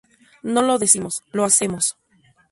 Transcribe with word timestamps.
No 0.41 0.63
lo 0.63 0.79
decimos, 0.79 1.21
lo 1.31 1.43
hacemos". 1.45 1.95